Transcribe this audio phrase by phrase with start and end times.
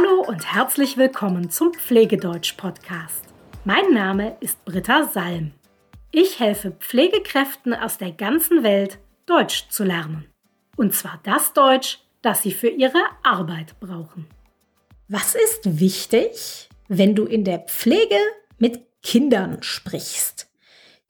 [0.00, 3.24] Hallo und herzlich willkommen zum Pflegedeutsch-Podcast.
[3.64, 5.52] Mein Name ist Britta Salm.
[6.10, 10.26] Ich helfe Pflegekräften aus der ganzen Welt, Deutsch zu lernen.
[10.76, 14.26] Und zwar das Deutsch, das sie für ihre Arbeit brauchen.
[15.08, 18.18] Was ist wichtig, wenn du in der Pflege
[18.58, 20.50] mit Kindern sprichst?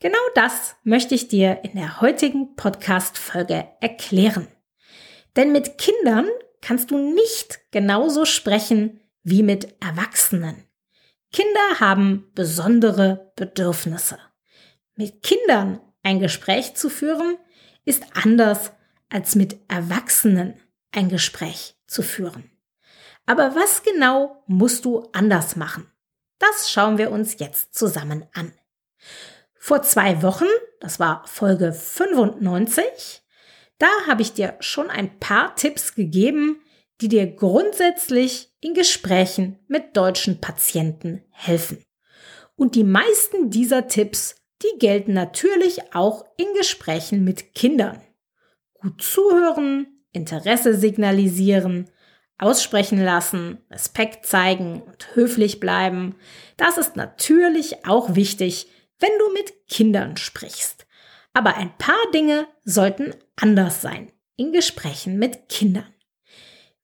[0.00, 4.48] Genau das möchte ich dir in der heutigen Podcast-Folge erklären.
[5.36, 6.26] Denn mit Kindern
[6.60, 10.64] kannst du nicht genauso sprechen wie mit Erwachsenen.
[11.32, 14.18] Kinder haben besondere Bedürfnisse.
[14.96, 17.38] Mit Kindern ein Gespräch zu führen,
[17.84, 18.72] ist anders
[19.08, 20.54] als mit Erwachsenen
[20.92, 22.50] ein Gespräch zu führen.
[23.26, 25.90] Aber was genau musst du anders machen?
[26.38, 28.52] Das schauen wir uns jetzt zusammen an.
[29.54, 30.46] Vor zwei Wochen,
[30.80, 33.22] das war Folge 95,
[33.80, 36.60] da habe ich dir schon ein paar Tipps gegeben,
[37.00, 41.82] die dir grundsätzlich in Gesprächen mit deutschen Patienten helfen.
[42.56, 48.02] Und die meisten dieser Tipps, die gelten natürlich auch in Gesprächen mit Kindern.
[48.74, 51.88] Gut zuhören, Interesse signalisieren,
[52.36, 56.16] aussprechen lassen, Respekt zeigen und höflich bleiben,
[56.58, 58.66] das ist natürlich auch wichtig,
[58.98, 60.86] wenn du mit Kindern sprichst.
[61.32, 65.94] Aber ein paar Dinge sollten anders sein in Gesprächen mit Kindern.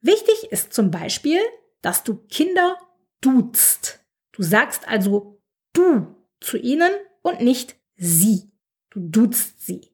[0.00, 1.41] Wichtig ist zum Beispiel,
[1.83, 2.77] dass du Kinder
[3.20, 4.00] duzt.
[4.33, 5.41] Du sagst also
[5.72, 6.91] du zu ihnen
[7.22, 8.50] und nicht sie.
[8.91, 9.92] Du duzt sie.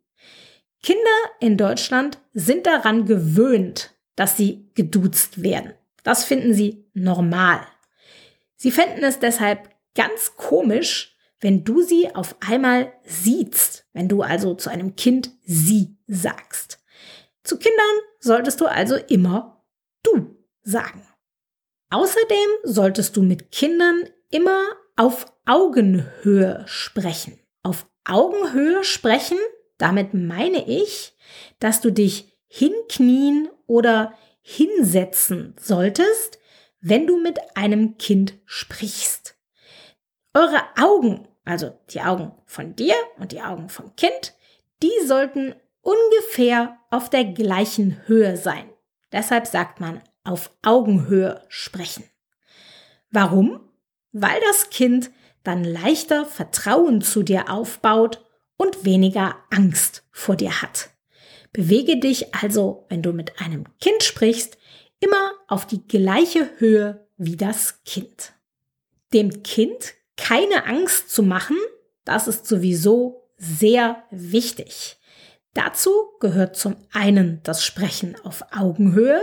[0.82, 1.00] Kinder
[1.40, 5.72] in Deutschland sind daran gewöhnt, dass sie geduzt werden.
[6.02, 7.66] Das finden sie normal.
[8.56, 11.11] Sie fänden es deshalb ganz komisch,
[11.42, 16.78] wenn du sie auf einmal siehst, wenn du also zu einem Kind sie sagst.
[17.42, 19.64] Zu Kindern solltest du also immer
[20.04, 21.06] du sagen.
[21.90, 24.62] Außerdem solltest du mit Kindern immer
[24.96, 27.38] auf Augenhöhe sprechen.
[27.64, 29.38] Auf Augenhöhe sprechen,
[29.78, 31.16] damit meine ich,
[31.58, 36.38] dass du dich hinknien oder hinsetzen solltest,
[36.80, 39.36] wenn du mit einem Kind sprichst.
[40.34, 44.34] Eure Augen also die Augen von dir und die Augen vom Kind,
[44.82, 48.70] die sollten ungefähr auf der gleichen Höhe sein.
[49.10, 52.04] Deshalb sagt man auf Augenhöhe sprechen.
[53.10, 53.60] Warum?
[54.12, 55.10] Weil das Kind
[55.42, 58.24] dann leichter Vertrauen zu dir aufbaut
[58.56, 60.90] und weniger Angst vor dir hat.
[61.52, 64.56] Bewege dich also, wenn du mit einem Kind sprichst,
[65.00, 68.32] immer auf die gleiche Höhe wie das Kind.
[69.12, 71.56] Dem Kind keine Angst zu machen,
[72.04, 75.00] das ist sowieso sehr wichtig.
[75.52, 75.90] Dazu
[76.20, 79.20] gehört zum einen das Sprechen auf Augenhöhe,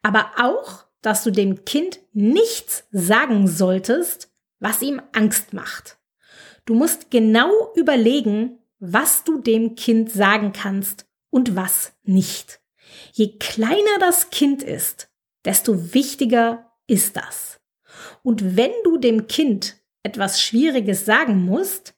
[0.00, 5.98] aber auch, dass du dem Kind nichts sagen solltest, was ihm Angst macht.
[6.66, 12.60] Du musst genau überlegen, was du dem Kind sagen kannst und was nicht.
[13.12, 15.10] Je kleiner das Kind ist,
[15.44, 17.60] desto wichtiger ist das.
[18.22, 21.94] Und wenn du dem Kind etwas Schwieriges sagen musst,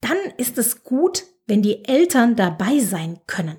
[0.00, 3.58] dann ist es gut, wenn die Eltern dabei sein können.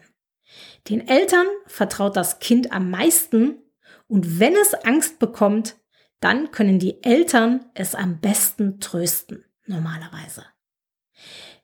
[0.88, 3.60] Den Eltern vertraut das Kind am meisten
[4.08, 5.76] und wenn es Angst bekommt,
[6.20, 10.46] dann können die Eltern es am besten trösten, normalerweise.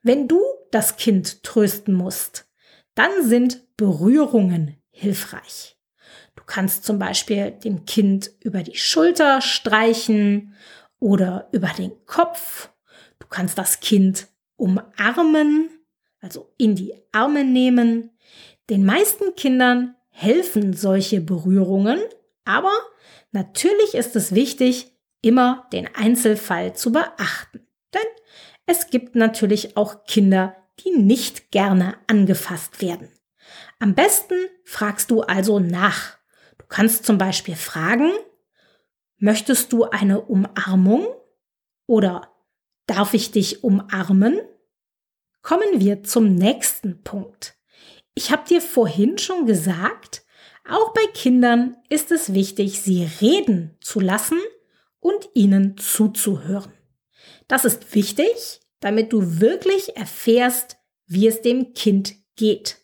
[0.01, 0.41] Wenn du
[0.71, 2.47] das Kind trösten musst,
[2.93, 5.77] dann sind Berührungen hilfreich.
[6.35, 10.55] Du kannst zum Beispiel dem Kind über die Schulter streichen
[10.99, 12.69] oder über den Kopf.
[13.19, 15.69] Du kannst das Kind umarmen,
[16.21, 18.11] also in die Arme nehmen.
[18.69, 21.99] Den meisten Kindern helfen solche Berührungen,
[22.45, 22.73] aber
[23.31, 24.91] natürlich ist es wichtig,
[25.21, 27.67] immer den Einzelfall zu beachten.
[27.93, 28.01] Denn
[28.65, 33.09] es gibt natürlich auch Kinder, die nicht gerne angefasst werden.
[33.79, 36.17] Am besten fragst du also nach.
[36.57, 38.11] Du kannst zum Beispiel fragen,
[39.17, 41.07] Möchtest du eine Umarmung?
[41.87, 42.33] Oder
[42.87, 44.39] darf ich dich umarmen?
[45.41, 47.55] Kommen wir zum nächsten Punkt.
[48.13, 50.25] Ich habe dir vorhin schon gesagt,
[50.67, 54.39] auch bei Kindern ist es wichtig, sie reden zu lassen
[54.99, 56.73] und ihnen zuzuhören.
[57.47, 62.79] Das ist wichtig, damit du wirklich erfährst, wie es dem Kind geht.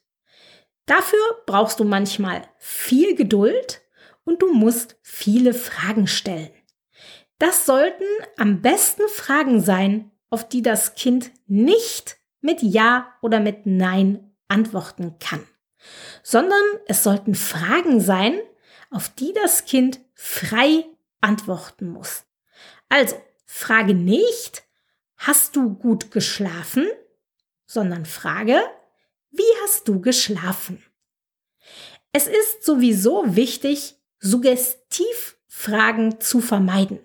[0.85, 3.81] Dafür brauchst du manchmal viel Geduld
[4.23, 6.51] und du musst viele Fragen stellen.
[7.37, 8.05] Das sollten
[8.37, 15.17] am besten Fragen sein, auf die das Kind nicht mit Ja oder mit Nein antworten
[15.19, 15.45] kann,
[16.23, 18.39] sondern es sollten Fragen sein,
[18.89, 20.85] auf die das Kind frei
[21.21, 22.25] antworten musst.
[22.89, 24.63] Also, frage nicht,
[25.17, 26.87] hast du gut geschlafen,
[27.65, 28.61] sondern frage,
[29.31, 30.83] wie hast du geschlafen?
[32.11, 36.99] Es ist sowieso wichtig, Suggestivfragen zu vermeiden.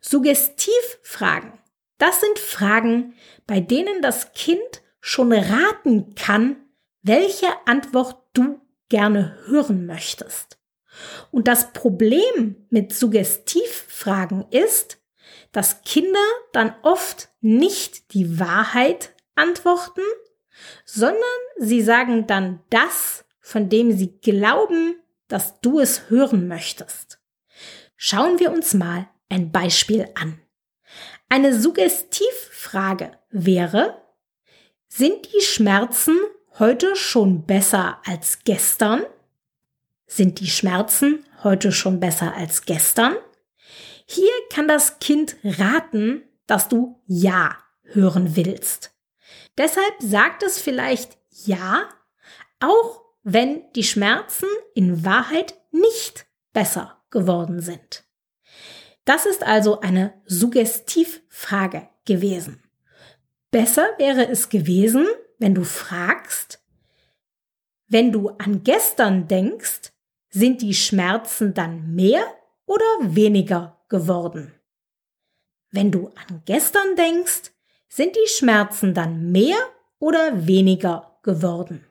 [0.00, 1.52] Suggestivfragen,
[1.96, 3.14] das sind Fragen,
[3.46, 6.56] bei denen das Kind schon raten kann,
[7.02, 10.58] welche Antwort du gerne hören möchtest.
[11.30, 14.98] Und das Problem mit Suggestivfragen ist,
[15.52, 16.18] dass Kinder
[16.52, 20.02] dann oft nicht die Wahrheit antworten,
[20.84, 21.22] sondern
[21.58, 24.96] sie sagen dann das, von dem sie glauben,
[25.30, 27.18] dass du es hören möchtest.
[27.96, 30.40] Schauen wir uns mal ein Beispiel an.
[31.28, 34.02] Eine Suggestivfrage wäre,
[34.88, 36.18] sind die Schmerzen
[36.58, 39.04] heute schon besser als gestern?
[40.06, 43.16] Sind die Schmerzen heute schon besser als gestern?
[44.06, 48.92] Hier kann das Kind raten, dass du Ja hören willst.
[49.56, 51.88] Deshalb sagt es vielleicht Ja,
[52.58, 58.04] auch wenn die Schmerzen in Wahrheit nicht besser geworden sind.
[59.04, 62.62] Das ist also eine Suggestivfrage gewesen.
[63.50, 65.06] Besser wäre es gewesen,
[65.38, 66.62] wenn du fragst,
[67.88, 69.92] wenn du an gestern denkst,
[70.28, 72.22] sind die Schmerzen dann mehr
[72.66, 74.54] oder weniger geworden?
[75.72, 77.50] Wenn du an gestern denkst,
[77.88, 79.58] sind die Schmerzen dann mehr
[79.98, 81.84] oder weniger geworden?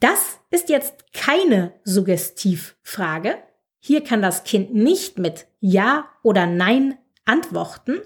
[0.00, 3.36] Das ist jetzt keine Suggestivfrage.
[3.78, 8.00] Hier kann das Kind nicht mit Ja oder Nein antworten,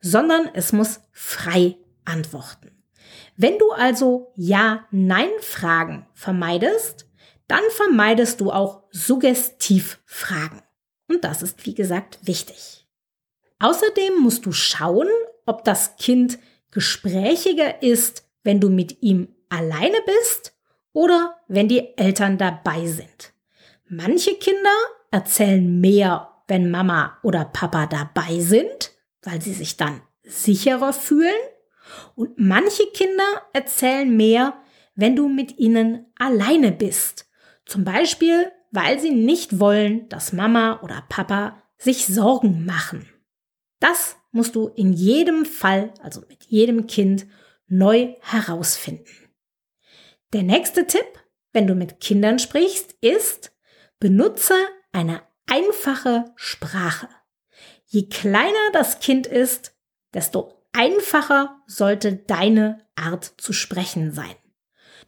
[0.00, 2.84] sondern es muss frei antworten.
[3.36, 7.06] Wenn du also Ja-Nein-Fragen vermeidest,
[7.48, 10.62] dann vermeidest du auch Suggestivfragen.
[11.08, 12.86] Und das ist, wie gesagt, wichtig.
[13.58, 15.08] Außerdem musst du schauen,
[15.46, 16.38] ob das Kind
[16.70, 20.54] gesprächiger ist, wenn du mit ihm alleine bist
[20.92, 23.32] oder wenn die Eltern dabei sind.
[23.88, 24.74] Manche Kinder
[25.10, 28.92] erzählen mehr, wenn Mama oder Papa dabei sind,
[29.22, 31.32] weil sie sich dann sicherer fühlen.
[32.14, 34.54] Und manche Kinder erzählen mehr,
[34.94, 37.28] wenn du mit ihnen alleine bist.
[37.66, 43.08] Zum Beispiel, weil sie nicht wollen, dass Mama oder Papa sich Sorgen machen.
[43.80, 47.26] Das musst du in jedem Fall, also mit jedem Kind,
[47.66, 49.29] neu herausfinden.
[50.32, 51.06] Der nächste Tipp,
[51.52, 53.50] wenn du mit Kindern sprichst, ist,
[53.98, 54.54] benutze
[54.92, 57.08] eine einfache Sprache.
[57.86, 59.74] Je kleiner das Kind ist,
[60.14, 64.36] desto einfacher sollte deine Art zu sprechen sein.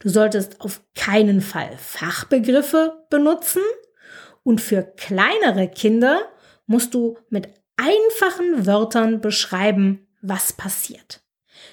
[0.01, 3.63] Du solltest auf keinen Fall Fachbegriffe benutzen
[4.43, 6.21] und für kleinere Kinder
[6.67, 11.23] musst du mit einfachen Wörtern beschreiben, was passiert.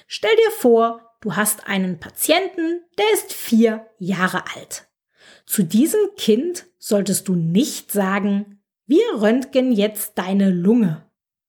[0.06, 4.88] Stell dir vor, du hast einen Patienten, der ist vier Jahre alt.
[5.46, 11.06] Zu diesem Kind solltest du nicht sagen, wir röntgen jetzt deine Lunge.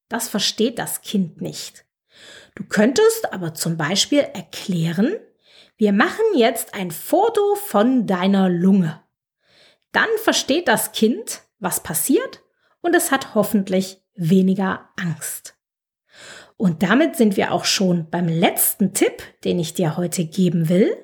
[0.10, 1.86] Das versteht das Kind nicht.
[2.56, 5.16] Du könntest aber zum Beispiel erklären,
[5.78, 9.02] wir machen jetzt ein Foto von deiner Lunge.
[9.92, 12.44] Dann versteht das Kind, was passiert
[12.82, 15.56] und es hat hoffentlich weniger Angst.
[16.62, 20.96] Und damit sind wir auch schon beim letzten Tipp, den ich dir heute geben will.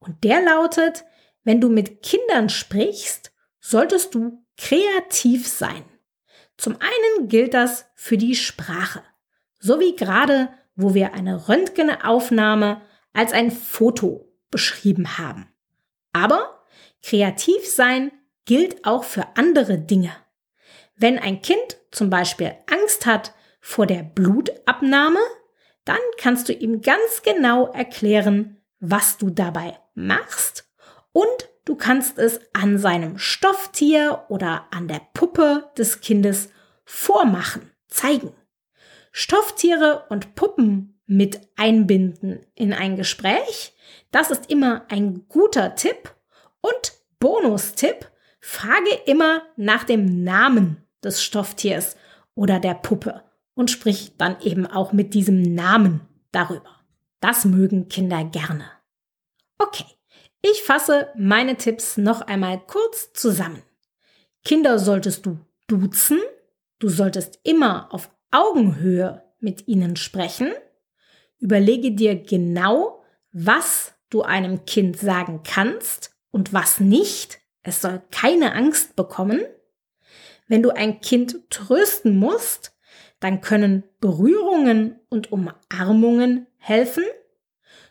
[0.00, 1.04] Und der lautet,
[1.44, 3.30] wenn du mit Kindern sprichst,
[3.60, 5.84] solltest du kreativ sein.
[6.56, 9.04] Zum einen gilt das für die Sprache,
[9.60, 12.80] so wie gerade, wo wir eine Röntgenaufnahme
[13.12, 15.46] als ein Foto beschrieben haben.
[16.12, 16.64] Aber
[17.04, 18.10] kreativ sein
[18.46, 20.10] gilt auch für andere Dinge.
[20.96, 23.32] Wenn ein Kind zum Beispiel Angst hat
[23.64, 25.20] vor der Blutabnahme,
[25.86, 30.70] dann kannst du ihm ganz genau erklären, was du dabei machst
[31.12, 36.50] und du kannst es an seinem Stofftier oder an der Puppe des Kindes
[36.84, 38.34] vormachen, zeigen.
[39.12, 43.74] Stofftiere und Puppen mit einbinden in ein Gespräch,
[44.10, 46.14] das ist immer ein guter Tipp.
[46.60, 51.96] Und Bonustipp, frage immer nach dem Namen des Stofftiers
[52.34, 53.22] oder der Puppe
[53.54, 56.00] und sprich dann eben auch mit diesem Namen
[56.32, 56.80] darüber.
[57.20, 58.64] Das mögen Kinder gerne.
[59.58, 59.84] Okay,
[60.42, 63.62] ich fasse meine Tipps noch einmal kurz zusammen.
[64.44, 66.18] Kinder solltest du duzen,
[66.78, 70.52] du solltest immer auf Augenhöhe mit ihnen sprechen,
[71.38, 77.40] überlege dir genau, was du einem Kind sagen kannst und was nicht.
[77.62, 79.40] Es soll keine Angst bekommen
[80.46, 82.73] Wenn du ein Kind trösten musst,
[83.24, 87.04] dann können Berührungen und Umarmungen helfen.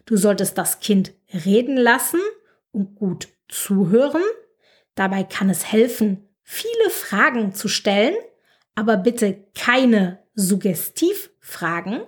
[0.05, 2.19] Du solltest das Kind reden lassen
[2.71, 4.21] und gut zuhören.
[4.93, 8.13] Dabei kann es helfen, viele Fragen zu stellen,
[8.75, 12.01] aber bitte keine Suggestivfragen.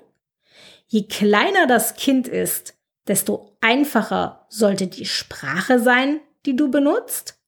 [0.85, 2.75] Je kleiner das Kind ist,
[3.07, 7.41] desto einfacher sollte die Sprache sein, die du benutzt.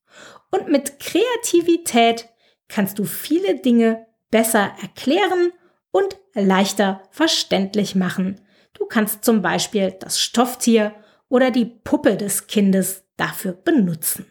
[0.50, 2.30] Und mit Kreativität
[2.68, 5.52] kannst du viele Dinge besser erklären
[5.92, 8.42] und leichter verständlich machen.
[8.74, 10.94] Du kannst zum Beispiel das Stofftier
[11.30, 14.26] oder die Puppe des Kindes dafür benutzen.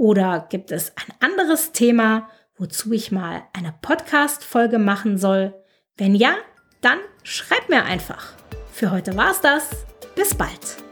[0.00, 5.52] Oder gibt es ein anderes Thema, wozu ich mal eine Podcast-Folge machen soll?
[5.98, 6.36] Wenn ja,
[6.80, 8.32] dann schreib mir einfach.
[8.72, 9.84] Für heute war's das.
[10.16, 10.89] Bis bald.